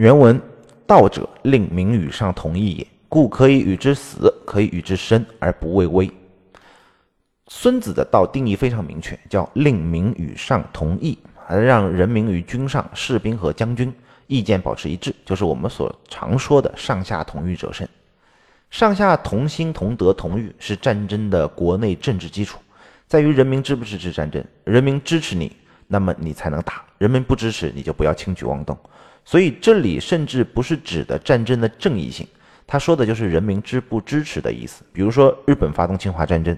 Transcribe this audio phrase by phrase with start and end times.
[0.00, 0.40] 原文：
[0.86, 6.10] 道者，令民与上同意也，故可以与之死，可以与之生而不畏危。
[7.48, 11.18] 孙子的道定义非常明确，叫令民与上同义，
[11.50, 13.94] 让人民与君上、士兵和将军
[14.26, 17.86] 意见保持一致，就是我们所常说的上下同欲者胜。
[18.70, 22.58] 上下同心、同德、同欲是战争的国内政治基础，
[23.06, 24.42] 在于人民支不支持战争。
[24.64, 25.54] 人民支持你，
[25.86, 28.74] 那么你才能打；人民不支持，你就不要轻举妄动。
[29.30, 32.26] 所以这里甚至不是指的战争的正义性，
[32.66, 34.82] 他说的就是人民支不支持的意思。
[34.92, 36.56] 比如说日本发动侵华战争。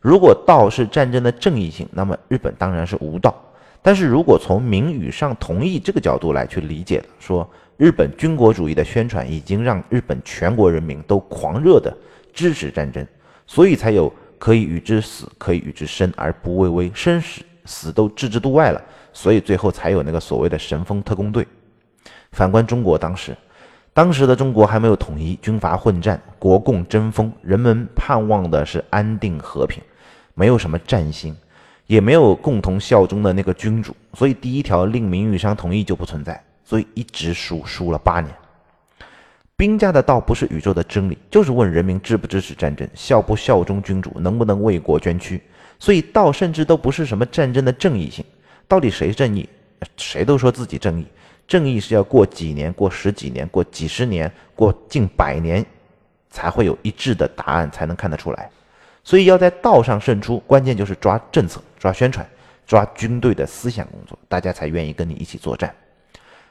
[0.00, 3.40] 如果道是战争的正义性，那么日本当然是无道。
[3.80, 11.96] 但是如果从名与上同意这个角度来去理解，说日本军国主义的宣传已经让日本全国人民都狂热的
[12.34, 13.06] 支持战争，
[13.46, 21.46] 所以才有可以与之死，可以与之生而不畏危，生死死都置之度外了，所以最后才有那个所谓的神风特工队。
[22.32, 23.36] 反观中国当时。
[23.94, 29.82] 当时的中国还没有统一，军阀混战，国共争锋，人们盼望的是安定和平，
[30.34, 31.34] 没有什么战心，
[31.88, 38.32] 也没有共同效忠的那个君主，所以第一条令民与商同意就不存在，所以一直输，输了八年。
[39.56, 45.42] 兵家的道不是宇宙的真理，就是问人民支不支持战争，效不效忠君主，能不能为国捐躯。
[45.80, 48.24] 所以道甚至都不是什么战争的正义性，
[48.68, 49.48] 到底谁正义？
[49.96, 51.06] 谁都说自己正义。
[51.48, 55.64] 正义是要过几年、过十几年、过几十年、过近百年，
[56.28, 58.50] 才会有一致的答案，才能看得出来。
[59.02, 62.28] 所以要在道上胜出，关键就是抓政策、抓宣传、
[62.66, 65.74] 抓军队的思想工作，大家才愿意跟你一起作战。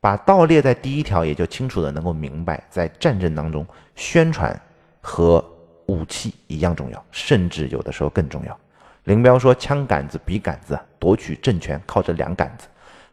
[0.00, 4.58] 把道列在第一条，也就清楚的能够明白，在战争当中，宣传
[5.02, 5.44] 和
[5.84, 8.58] 武器一样重要，甚至有的时候更重要。
[9.04, 12.66] 林彪说：“枪杆子、笔杆子，夺取政权靠着两杆子。”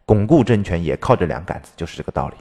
[0.06, 2.36] 巩固政权也靠这两杆子，就是这个道理。